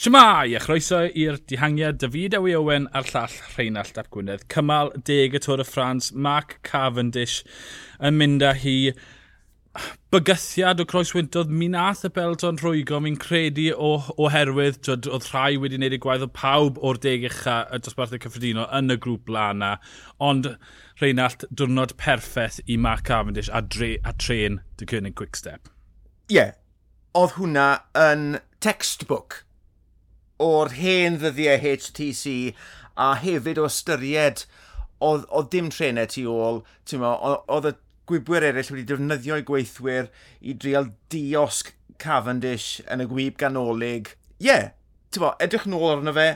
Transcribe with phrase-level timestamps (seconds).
[0.00, 4.46] Siamai, a chroeso i'r dihangiad David Ewy Owen a'r llall Rheinald Ap Gwynedd.
[4.48, 7.42] Cymal deg y Tôr y Ffrans, Mark Cavendish
[8.08, 8.94] yn mynd â hi.
[10.08, 13.90] Bygythiad o croeswyntodd, mi nath y Belton rhwygo, mi'n credu o,
[14.24, 18.24] oherwydd, jod, oedd rhai wedi wneud eu gwaith o pawb o'r deg ucha y dosbarthau
[18.24, 19.74] cyffredinol yn y grŵp blana,
[20.16, 20.48] ond
[21.02, 25.68] Rheinald, diwrnod perffaith i Mark Cavendish a, dre, a tren dy cynnig Quickstep.
[26.32, 26.56] Ie, yeah,
[27.12, 27.68] oedd hwnna
[28.08, 28.26] yn
[28.64, 29.42] textbook
[30.40, 32.34] o'r hen ddyddiau HTC
[32.96, 34.44] a hefyd o ystyried
[35.04, 36.62] oedd, oedd dim trenau tu ôl,
[36.96, 37.74] oedd y
[38.10, 44.14] gwybwyr eraill wedi defnyddio eu gweithwyr i drial diosg Cavendish yn y gwyb ganolig.
[44.40, 44.70] Ie, yeah,
[45.20, 46.30] bo, edrych nôl arno fe,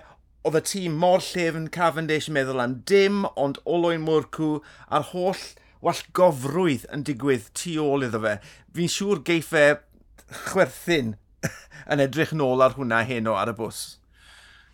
[0.45, 4.59] oedd y tîm mor llefn Cavendish yn meddwl am dim, ond olwyn mwrcw
[4.93, 5.45] a'r holl
[5.84, 8.39] wallgofrwydd yn digwydd tu ôl iddo fe.
[8.77, 9.67] Fi'n siŵr geiff e
[10.51, 11.15] chwerthin
[11.93, 13.84] yn edrych nôl ar hwnna heno ar y bws.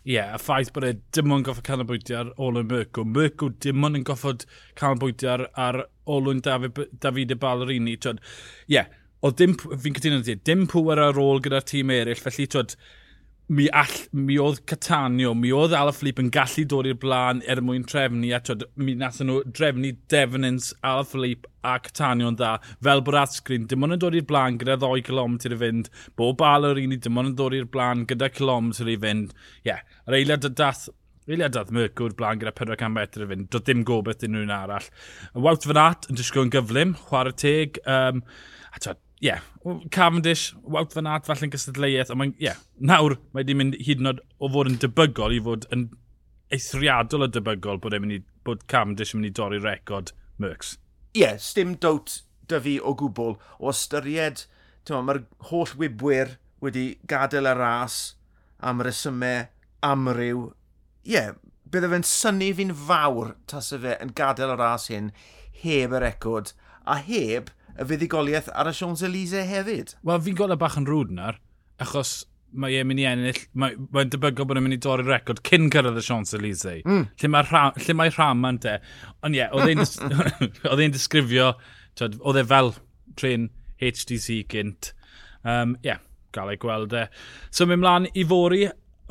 [0.00, 3.02] Ie, yeah, a ffaith bod e dim ond goffod canolbwyntio ar Olwyn Mercw.
[3.04, 4.46] Mercw dim ond yn goffod
[4.80, 5.76] canolbwyntio ar, ar
[6.08, 7.36] Olwyn Dafydd, Dafydd y
[8.22, 8.88] Ie, yeah,
[9.20, 12.72] o dim, fi'n cytuno dim pwer ar ôl gyda'r tîm eraill, felly twyd,
[13.50, 17.82] mi, all, mi oedd Catanio, mi oedd Alaphilippe yn gallu dod i'r blaen er mwyn
[17.88, 22.52] trefnu, a twyd, mi nath nhw drefnu Devnins, Alaphilippe a Catanio yn dda,
[22.86, 26.38] fel bod Asgrin, dim ond yn dod i'r blaen gyda 2 km i fynd, bob
[26.40, 29.34] bal o'r un i dim ond yn dod i'r blaen gyda kilometr i fynd.
[29.34, 30.86] Ie, yeah, yr eiliad y dath
[31.30, 33.50] Eiliad dath Mercwr blaen gyda 400 metr i fynd.
[33.52, 34.88] Doedd dim gobeith dyn nhw'n arall.
[35.36, 37.78] Wout Van Aert yn disgwyl yn gyflym, chwarae teg.
[37.84, 38.24] Um,
[38.74, 39.40] a twyd, yeah,
[39.90, 44.22] Cavendish, Wout Van Aert, falle'n gystadleuaeth, ond yeah, nawr mae wedi mynd hyd yn oed
[44.40, 45.90] o fod yn debygol i fod yn
[46.50, 50.78] eithriadol o debygol bod, mynd i, bod Cavendish yn mynd i dorri record Mercs.
[51.12, 54.46] Ie, yeah, stym dowt dy fi o gwbl o ystyried,
[54.90, 58.00] mae'r holl wybwyr wedi gadael y ras
[58.64, 59.46] am resymau
[59.86, 60.48] amryw.
[61.04, 61.36] Ie, yeah,
[61.70, 65.12] bydde fe'n syni fi'n fawr tas y fe yn gadael y ras hyn
[65.60, 66.54] heb y record
[66.88, 69.94] a heb y fuddigoliaeth ar y Champs-Élysées hefyd.
[70.06, 71.40] Wel, fi'n gweld y bach yn rŵd na'r,
[71.82, 72.20] achos
[72.50, 75.68] mae e'n mynd i ennill, mae'n mae debygol bod e'n mynd i dorri'r record cyn
[75.70, 77.04] cyrraedd y Champs-Élysées, mm.
[77.22, 78.76] lle mae rha, lle mae te.
[79.22, 79.54] Ond ie, yeah,
[80.72, 81.52] oedd e'n disgrifio,
[82.00, 82.74] oedd e fel
[83.18, 83.50] tren
[83.80, 84.92] HTC gynt.
[85.44, 86.02] Um, ie, yeah,
[86.34, 87.06] gael ei gweld e.
[87.54, 88.64] So mae'n mlaen i fori,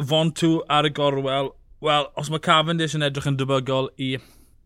[0.10, 1.54] fontw ar y gorwel.
[1.84, 4.18] Wel, os mae Cavendish yn edrych yn debygol i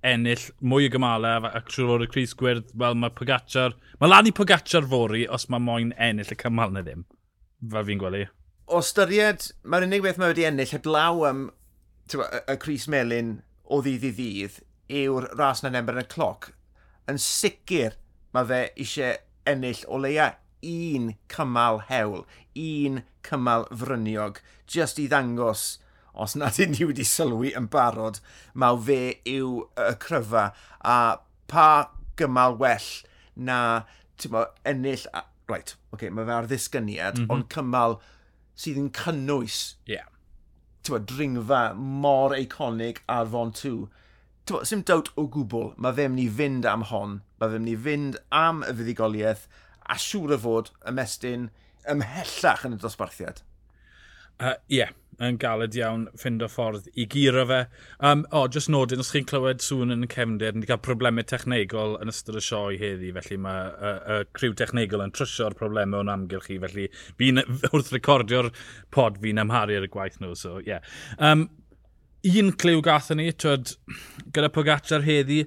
[0.04, 4.28] ennill mwy o gymalau ac trwy fod y Cris Gwyrdd, wel mae Pogacar, mae lan
[4.28, 7.06] i Pogacar fori os mae moyn ennill y cymal neu ddim,
[7.72, 8.26] fel fi'n gweld i.
[8.74, 11.44] O styried, mae'r unig beth mae wedi ennill heblaw am
[12.12, 14.62] tywa, y Cris Melin o ddydd i ddydd
[15.04, 16.52] yw'r ras na'n ember yn y cloc.
[17.10, 17.98] Yn sicr
[18.36, 19.20] mae fe eisiau
[19.50, 22.24] ennill o leia un cymal hewl,
[22.56, 25.78] un cymal fryniog, just i ddangos
[26.14, 28.20] os nad ydyn ni wedi sylwi yn barod,
[28.54, 30.52] mae fe yw y cryfa.
[30.86, 30.98] A
[31.50, 31.68] pa
[32.20, 32.90] gymal well
[33.36, 33.60] na
[34.30, 35.08] mo, ennill...
[35.14, 37.34] A, right, okay, mae fe ar ddisgyniad, mm -hmm.
[37.34, 38.00] ond cymal
[38.60, 40.08] sydd yn cynnwys yeah.
[40.88, 43.88] mo, dringfa mor eiconig ar Fon 2.
[44.68, 47.78] Sim dawt o gwbl, mae fe mynd i fynd am hon, mae fe mynd i
[47.88, 49.48] fynd am y fuddigoliaeth,
[49.90, 51.50] a siŵr o fod ymestyn
[51.90, 53.42] ymhellach yn y dosbarthiad.
[54.42, 54.92] Ie, uh, yeah,
[55.22, 57.60] yn galed iawn ffind o ffordd i giro fe.
[58.00, 60.82] Um, o, oh, just nodyn, os chi'n clywed sŵn yn y cefndir, ni wedi cael
[60.86, 65.58] problemau technegol yn ystod y sioe heddi, felly mae y, y, criw technegol yn trysio'r
[65.60, 66.88] problemau o'n amgylch chi, felly
[67.22, 68.52] fi'n wrth recordio'r
[68.94, 70.76] pod fi'n amharu ar y gwaith nhw, so ie.
[70.76, 70.94] Yeah.
[71.20, 71.50] Um,
[72.24, 73.76] un cliw gatho ni, twyd,
[74.34, 75.44] gyda Pogacar heddi,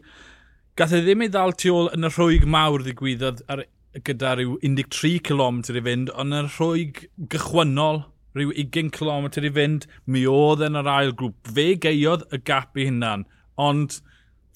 [0.77, 3.65] gath e ddim ei ddal tu ôl yn y rhwyg mawr ddigwyddodd ar,
[4.04, 8.03] gyda rhyw 13 km i fynd, ond yn y rhwyg gychwynnol
[8.37, 11.39] rhyw 20 km i fynd, mi oedd yn yr ail grŵp.
[11.57, 13.25] Fe geiodd y gap i hynna'n,
[13.57, 14.01] ond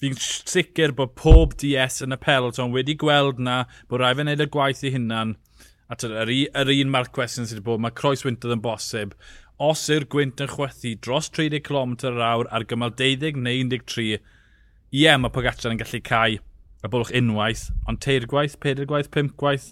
[0.01, 4.45] fi'n sicr bod pob DS yn y peloton wedi gweld na bod rai fe wneud
[4.45, 5.35] y gwaith i hynna'n.
[5.91, 9.17] A yr, yr un marc cwestiwn sydd wedi bod, mae Croes Wyntodd yn bosib.
[9.61, 14.21] Os yw'r gwynt yn chwethu dros 30 km yr awr ar gymal 12 neu 13,
[14.91, 16.39] ie, mae Pogacar yn gallu cael
[16.81, 19.69] y bwlch unwaith, ond teir gwaith, peder gwaith, pimp gwaith,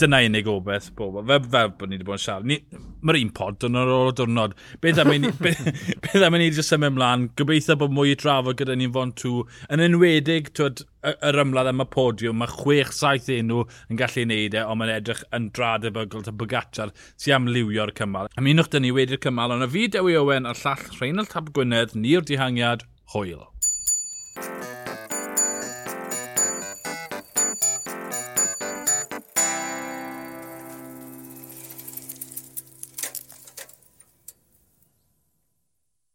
[0.00, 1.18] dyna unig obeth bob.
[1.28, 2.80] Fe, fe bod ni wedi bod yn siarad.
[3.06, 4.56] Mae'r un pod yn ar ôl o diwrnod.
[4.82, 7.28] Beth am ni wedi just symud ymlaen?
[7.38, 9.44] Gobeithio bod mwy i drafod gyda ni'n fond tŵ.
[9.72, 10.84] Yn enwedig, twyd,
[11.14, 15.22] yr ymladd am y podiwm, mae 6-7 enw yn gallu neud e, ond mae'n edrych
[15.36, 18.30] yn drad y bygl ta Bogacar sy'n am liwio'r cymal.
[18.36, 21.52] Am unwch dyn ni wedi'r cymal, ond y fi Dewi Owen a'r llall Rheinald Tab
[21.56, 22.84] Gwynedd, ni'r dihangiad,
[23.14, 23.46] hwyl.